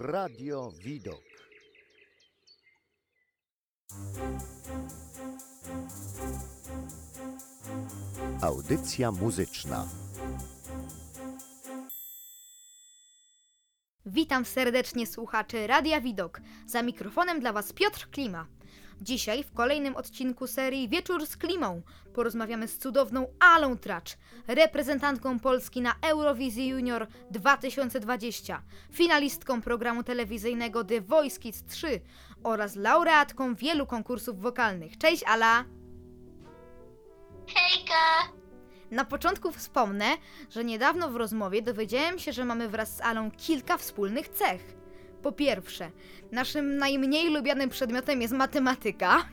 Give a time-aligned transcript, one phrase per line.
[0.00, 1.22] Radio Widok.
[8.42, 9.88] Audycja muzyczna.
[14.06, 16.40] Witam serdecznie słuchaczy Radia Widok.
[16.66, 18.46] Za mikrofonem dla Was Piotr Klima.
[19.00, 21.82] Dzisiaj w kolejnym odcinku serii Wieczór z Klimą
[22.14, 24.16] porozmawiamy z cudowną Alą Tracz,
[24.46, 32.00] reprezentantką Polski na Eurowizji Junior 2020, finalistką programu telewizyjnego The Voice Kids 3
[32.42, 34.98] oraz laureatką wielu konkursów wokalnych.
[34.98, 35.64] Cześć Ala!
[37.54, 38.32] Hejka!
[38.90, 40.04] Na początku wspomnę,
[40.50, 44.77] że niedawno w rozmowie dowiedziałem się, że mamy wraz z Alą kilka wspólnych cech.
[45.22, 45.90] Po pierwsze,
[46.32, 49.28] naszym najmniej lubianym przedmiotem jest matematyka.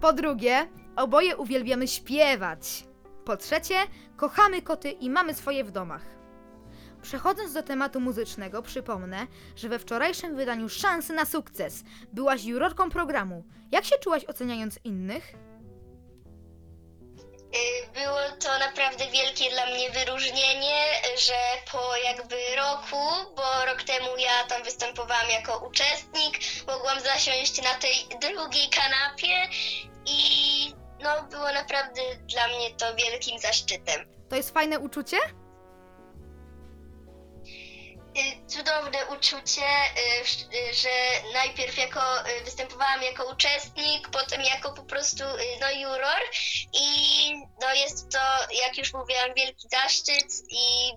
[0.00, 2.84] Po drugie, oboje uwielbiamy śpiewać.
[3.24, 3.74] Po trzecie,
[4.16, 6.20] kochamy koty i mamy swoje w domach.
[7.02, 13.44] Przechodząc do tematu muzycznego, przypomnę, że we wczorajszym wydaniu Szansy na sukces byłaś jurorką programu.
[13.72, 15.34] Jak się czułaś oceniając innych?
[17.54, 20.84] Y, Było to naprawdę wielkie dla mnie wyróżnienie,
[21.18, 21.34] że
[21.72, 27.94] po jakby roku, bo rok temu ja tam występowałam jako uczestnik, mogłam zasiąść na tej
[28.20, 29.48] drugiej kanapie
[30.06, 30.20] i
[31.00, 34.06] no było naprawdę dla mnie to wielkim zaszczytem.
[34.28, 35.16] To jest fajne uczucie?
[38.18, 40.88] Y, Cudowne uczucie, y, y, że
[41.34, 42.00] najpierw jako
[42.44, 45.24] występowałam jako uczestnik, potem jako po prostu
[45.60, 46.22] no juror
[46.72, 46.88] i
[47.60, 48.18] no jest to,
[48.66, 50.92] jak już mówiłam, wielki zaszczyt i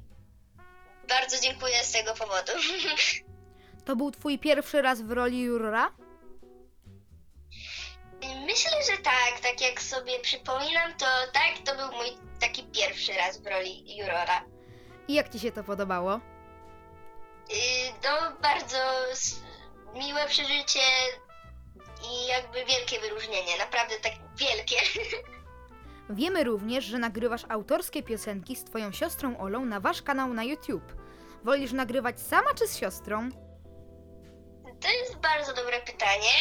[1.10, 2.52] bardzo dziękuję z tego powodu.
[3.86, 5.92] To był twój pierwszy raz w roli jurora?
[8.46, 12.08] Myślę, że tak, tak jak sobie przypominam, to tak, to był mój
[12.40, 14.46] taki pierwszy raz w roli jurora.
[15.08, 16.20] I jak ci się to podobało?
[17.52, 18.78] Y, No, bardzo
[19.94, 20.80] miłe przeżycie
[22.12, 24.76] i jakby wielkie wyróżnienie, naprawdę tak wielkie.
[26.10, 30.94] Wiemy również, że nagrywasz autorskie piosenki z twoją siostrą Olą na wasz kanał na YouTube.
[31.44, 33.30] Wolisz nagrywać sama czy z siostrą?
[34.82, 36.32] To jest bardzo dobre pytanie.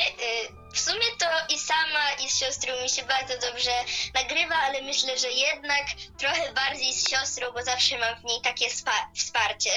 [0.48, 3.70] Y, W sumie to i sama, i z siostrą mi się bardzo dobrze
[4.14, 5.86] nagrywa, ale myślę, że jednak
[6.18, 9.70] trochę bardziej z siostrą, bo zawsze mam w niej takie spa- wsparcie.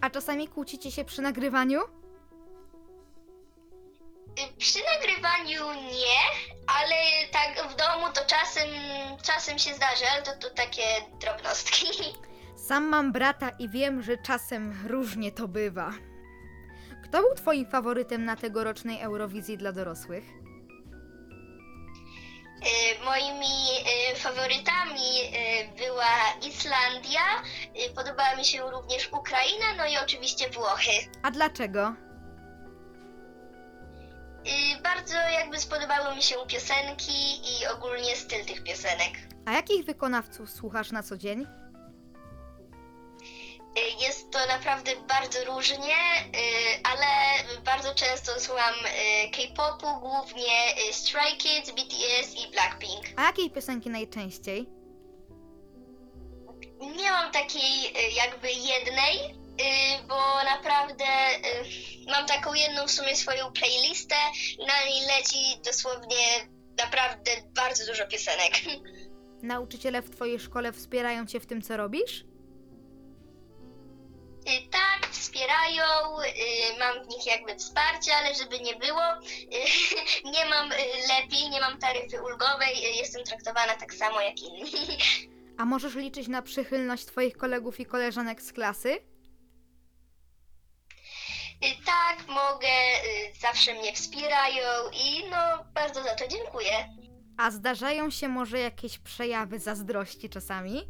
[0.00, 1.80] A czasami kłócicie się przy nagrywaniu?
[4.58, 6.20] Przy nagrywaniu nie,
[6.66, 6.96] ale
[7.32, 8.68] tak w domu to czasem,
[9.22, 10.82] czasem się zdarzy, ale to, to takie
[11.20, 11.86] drobnostki.
[12.68, 15.92] Sam mam brata i wiem, że czasem różnie to bywa.
[17.04, 20.24] Kto był twoim faworytem na tegorocznej Eurowizji dla dorosłych?
[22.66, 23.46] Y, Moimi
[24.12, 25.39] y, faworytami y,
[26.00, 27.20] była Islandia,
[27.86, 30.90] y, podobała mi się również Ukraina, no i oczywiście Włochy.
[31.22, 31.94] A dlaczego?
[34.78, 37.12] Y, Bardzo jakby spodobały mi się piosenki
[37.60, 39.12] i ogólnie styl tych piosenek.
[39.46, 41.40] A jakich wykonawców słuchasz na co dzień?
[41.42, 41.46] Y,
[44.06, 45.94] Jest to naprawdę bardzo różnie,
[46.92, 47.06] ale
[47.64, 48.74] bardzo często słucham
[49.36, 50.52] K-popu, głównie
[50.92, 53.04] Stray Kids, BTS i Blackpink.
[53.16, 54.79] A jakiej piosenki najczęściej?
[57.10, 63.16] Nie mam takiej y, jakby jednej, y, bo naprawdę y, mam taką jedną w sumie
[63.16, 64.14] swoją playlistę
[64.58, 68.52] i na niej leci dosłownie naprawdę bardzo dużo piosenek.
[69.42, 72.24] Nauczyciele w twojej szkole wspierają cię w tym, co robisz?
[74.70, 75.84] Tak, wspierają,
[76.78, 79.02] mam w nich jakby wsparcie, ale żeby nie było,
[80.34, 80.68] nie mam
[81.08, 84.72] lepiej, nie mam taryfy ulgowej, jestem traktowana tak samo jak inni.
[85.60, 88.92] A możesz liczyć na przychylność twoich kolegów i koleżanek z klasy?
[91.64, 96.70] Y, Tak, mogę, y, zawsze mnie wspierają i no bardzo za to dziękuję.
[97.38, 100.78] A zdarzają się może jakieś przejawy zazdrości czasami?
[100.78, 100.86] Y,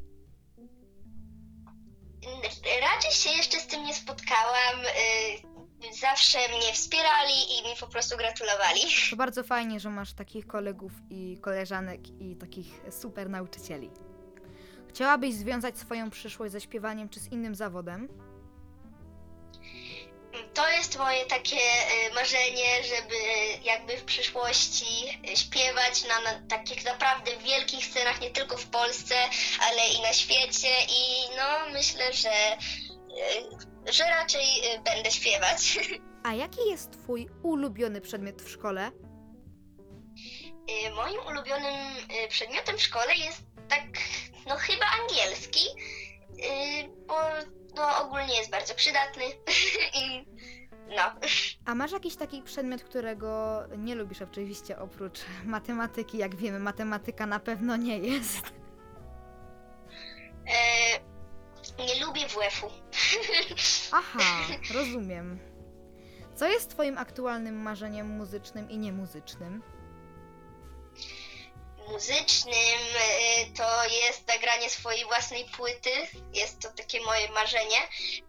[2.80, 4.80] Raczej się jeszcze z tym nie spotkałam,
[6.00, 8.80] zawsze mnie wspierali i mi po prostu gratulowali.
[9.10, 13.90] To bardzo fajnie, że masz takich kolegów i koleżanek i takich super nauczycieli.
[14.90, 18.08] Chciałabyś związać swoją przyszłość ze śpiewaniem czy z innym zawodem?
[20.54, 23.14] To jest moje takie y, marzenie, żeby
[23.64, 29.14] jakby w przyszłości y, śpiewać na, na takich naprawdę wielkich scenach, nie tylko w Polsce,
[29.60, 31.02] ale i na świecie i
[31.36, 32.56] no myślę, że,
[33.88, 35.78] y, że raczej y, będę śpiewać.
[36.28, 38.90] A jaki jest twój ulubiony przedmiot w szkole?
[40.86, 41.74] Y, Moim ulubionym
[42.24, 43.86] y, przedmiotem w szkole jest tak,
[44.46, 45.66] no chyba angielski,
[46.30, 47.14] y, bo
[47.74, 49.24] no, ogólnie jest bardzo przydatny
[50.00, 50.26] i
[50.96, 51.02] no.
[51.64, 56.18] A masz jakiś taki przedmiot, którego nie lubisz oczywiście oprócz matematyki?
[56.18, 58.42] Jak wiemy, matematyka na pewno nie jest.
[61.78, 62.70] E, nie lubię WF-u.
[63.92, 64.18] Aha,
[64.74, 65.38] rozumiem.
[66.34, 69.62] Co jest twoim aktualnym marzeniem muzycznym i niemuzycznym?
[72.00, 72.54] Muzycznym
[73.00, 75.90] e, to jest nagranie swojej własnej płyty.
[76.34, 77.76] Jest to takie moje marzenie.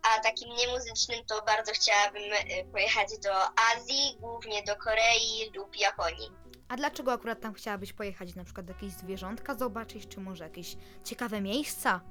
[0.01, 3.31] A takim niemuzycznym to bardzo chciałabym e, pojechać do
[3.73, 6.31] Azji, głównie do Korei lub Japonii.
[6.69, 8.35] A dlaczego akurat tam chciałabyś pojechać?
[8.35, 10.75] Na przykład jakieś zwierzątka zobaczyć, czy może jakieś
[11.05, 12.01] ciekawe miejsca?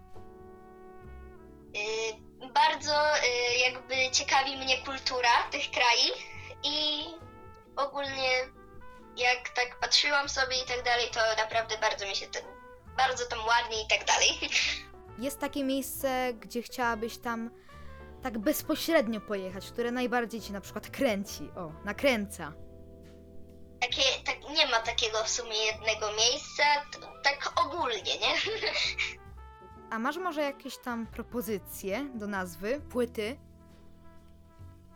[1.77, 6.19] Y, Bardzo y, jakby ciekawi mnie kultura tych krajów
[6.65, 7.05] i
[7.77, 8.60] ogólnie
[9.21, 12.39] jak tak patrzyłam sobie i tak dalej, to naprawdę bardzo mi się to,
[12.97, 14.29] bardzo tam ładnie i tak dalej.
[15.19, 17.51] Jest takie miejsce, gdzie chciałabyś tam
[18.23, 22.53] tak bezpośrednio pojechać, które najbardziej ci na przykład kręci, o, nakręca.
[23.81, 26.63] Takie, tak, nie ma takiego w sumie jednego miejsca,
[26.93, 28.35] t- tak ogólnie, nie?
[29.91, 33.39] A masz może jakieś tam propozycje do nazwy płyty?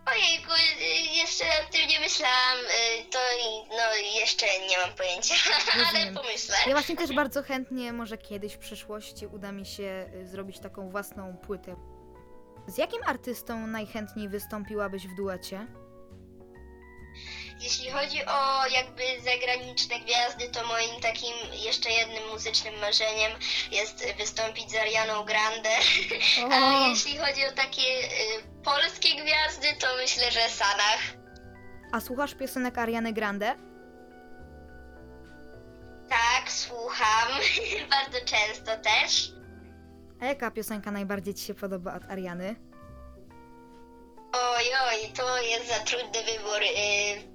[0.07, 0.85] Ojejku, y,
[1.17, 3.19] jeszcze nad tym nie myślałam, y, to
[3.71, 5.35] no jeszcze nie mam pojęcia,
[5.75, 6.15] ale Rozumiem.
[6.15, 6.57] pomyślę.
[6.67, 10.91] Ja właśnie też bardzo chętnie, może kiedyś w przyszłości uda mi się y, zrobić taką
[10.91, 11.77] własną płytę.
[12.67, 15.67] Z jakim artystą najchętniej wystąpiłabyś w duecie?
[17.61, 23.33] Jeśli chodzi o jakby zagraniczne gwiazdy, to moim takim jeszcze jednym muzycznym marzeniem
[23.71, 25.71] jest wystąpić z Arianą Grande.
[26.53, 31.01] A jeśli chodzi o takie y, polskie gwiazdy, to myślę, że Sanach.
[31.93, 33.55] A słuchasz piosenek Ariany Grande?
[36.09, 37.29] Tak, słucham.
[37.91, 39.33] Bardzo często też.
[40.21, 42.57] A jaka piosenka najbardziej ci się podoba od Ariany?
[44.33, 46.63] Oj, oj, to jest za trudny wybór.
[46.63, 47.34] Y,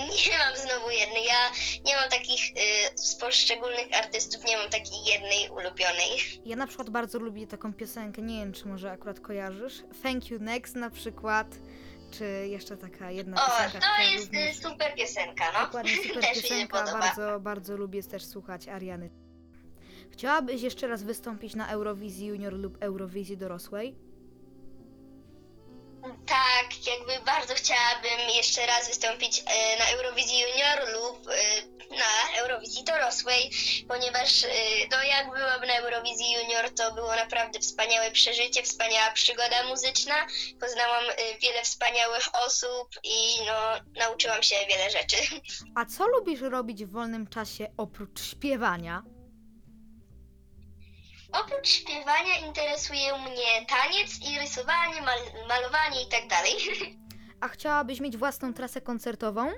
[0.00, 1.24] nie mam znowu jednej.
[1.24, 1.50] Ja
[1.84, 6.10] nie mam takich y, z poszczególnych artystów, nie mam takiej jednej ulubionej.
[6.44, 9.82] Ja na przykład bardzo lubię taką piosenkę, nie wiem czy może akurat kojarzysz.
[10.02, 11.46] Thank You Next na przykład,
[12.10, 14.56] czy jeszcze taka jedna O, piosenka, to która jest również...
[14.56, 15.60] y, super piosenka, no.
[15.66, 16.98] Dokładnie super Też mi się piosenka, podoba.
[17.00, 19.10] bardzo, bardzo lubię też słuchać Ariany.
[20.12, 23.94] Chciałabyś jeszcze raz wystąpić na Eurowizji Junior lub Eurowizji dorosłej?
[26.26, 32.84] Tak, jakby bardzo chciałabym jeszcze raz wystąpić e, na Eurowizji Junior lub e, na Eurowizji
[32.84, 33.50] dorosłej,
[33.88, 34.48] ponieważ e,
[34.90, 40.14] no jak byłam na Eurowizji Junior, to było naprawdę wspaniałe przeżycie, wspaniała przygoda muzyczna.
[40.60, 41.04] Poznałam
[41.42, 43.54] wiele wspaniałych osób i no,
[44.00, 45.16] nauczyłam się wiele rzeczy.
[45.74, 49.02] A co lubisz robić w wolnym czasie oprócz śpiewania?
[51.40, 56.52] Oprócz śpiewania interesuje mnie taniec i rysowanie, mal- malowanie i tak dalej.
[57.40, 59.50] A chciałabyś mieć własną trasę koncertową?
[59.50, 59.54] Y,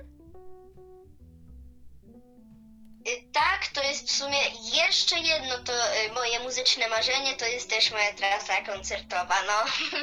[3.33, 4.37] Tak, to jest w sumie
[4.75, 9.53] jeszcze jedno to y, moje muzyczne marzenie, to jest też moja trasa koncertowa, no.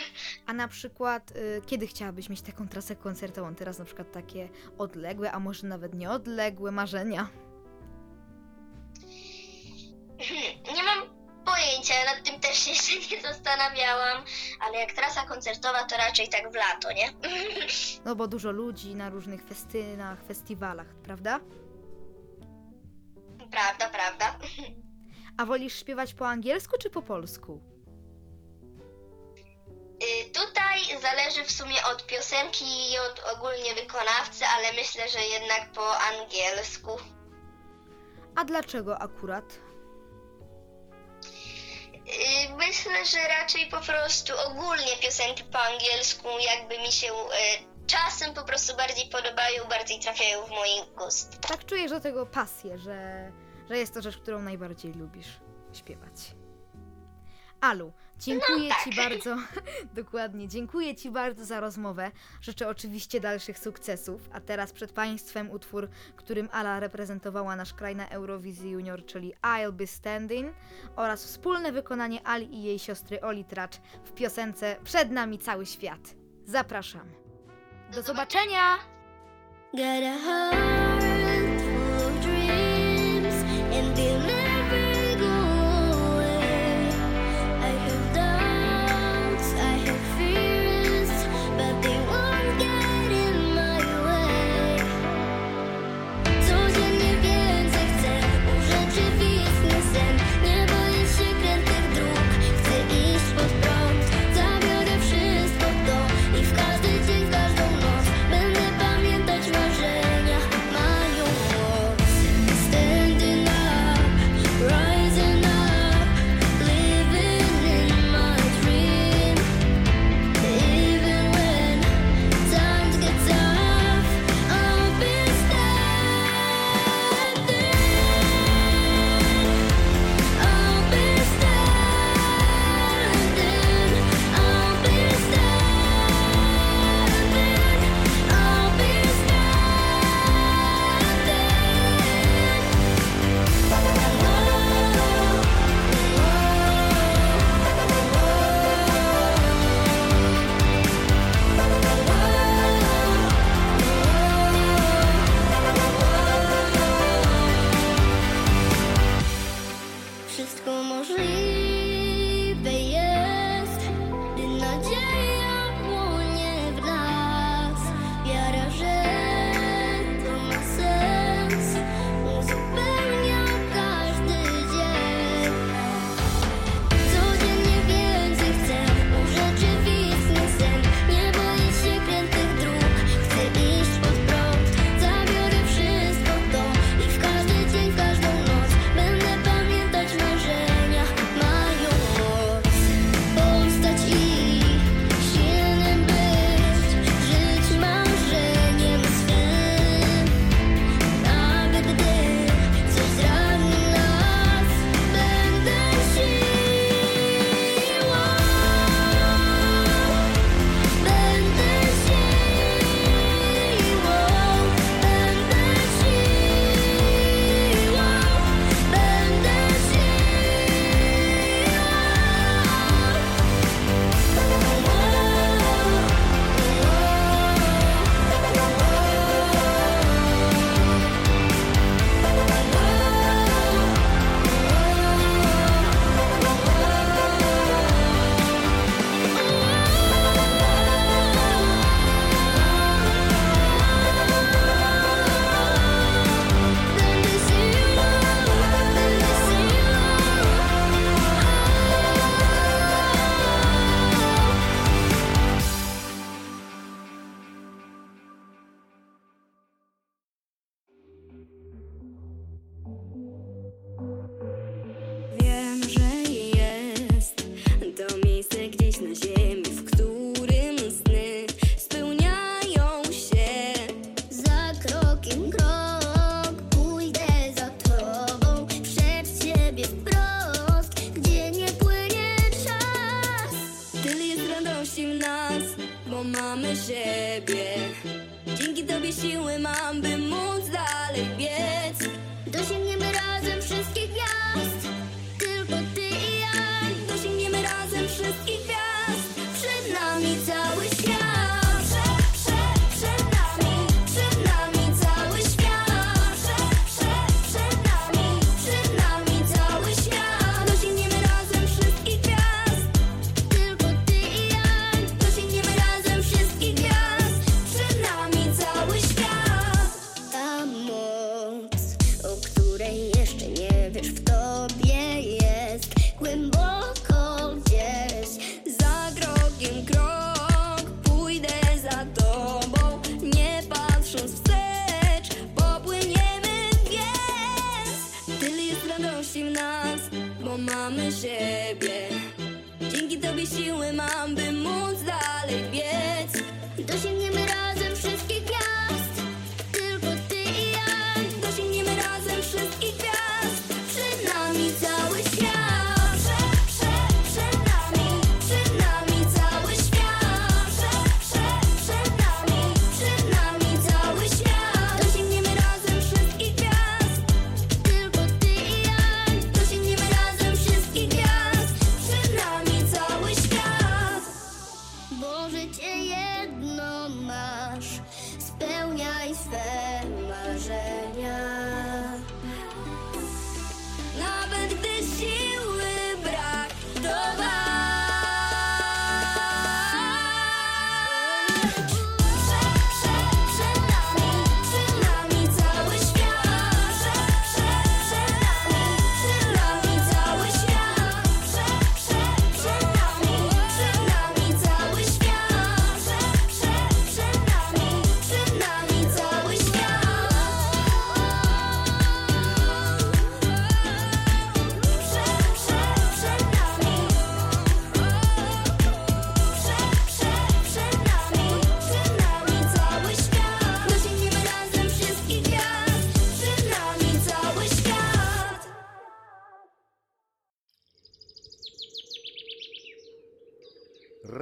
[0.47, 3.55] A na przykład, y, kiedy chciałabyś mieć taką trasę koncertową?
[3.55, 4.49] Teraz na przykład takie
[4.79, 7.29] odległe, a może nawet nieodległe marzenia.
[13.59, 14.25] Zastanawiałam,
[14.61, 17.13] ale jak trasa koncertowa to raczej tak w lato, nie?
[18.05, 21.41] No bo dużo ludzi na różnych festynach, festiwalach, prawda?
[23.51, 24.39] Prawda, prawda.
[25.37, 27.61] A wolisz śpiewać po angielsku czy po polsku?
[30.03, 35.73] Y, Tutaj zależy w sumie od piosenki i od ogólnie wykonawcy, ale myślę, że jednak
[35.73, 36.91] po angielsku.
[38.37, 39.45] A dlaczego akurat?
[42.15, 48.35] Y, Myślę, że raczej po prostu ogólnie piosenki po angielsku jakby mi się y, czasem
[48.35, 51.41] po prostu bardziej podobają, bardziej trafiają w mój gust.
[51.41, 53.31] Tak czujesz do tego pasję, że,
[53.69, 55.29] że jest to rzecz, którą najbardziej lubisz
[55.73, 56.13] śpiewać.
[57.61, 58.85] Alu, dziękuję No tak.
[58.85, 59.37] Ci bardzo,
[60.03, 62.11] dokładnie, dziękuję Ci bardzo za rozmowę.
[62.41, 64.29] Życzę oczywiście dalszych sukcesów.
[64.33, 69.73] A teraz przed Państwem utwór, którym Ala reprezentowała nasz kraj na Eurowizji Junior, czyli I'll
[69.73, 70.55] Be Standing
[70.97, 76.15] oraz wspólne wykonanie Ali i jej siostry Oli Tracz w piosence Przed nami cały świat.
[76.45, 77.09] Zapraszam.
[77.95, 78.79] Do zobaczenia!
[79.73, 83.35] Got a heart full of dreams,
[83.75, 84.44] and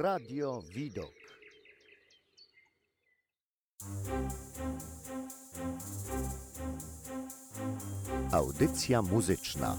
[0.03, 1.13] Radio Widok.
[8.31, 9.77] Audycja muzyczna.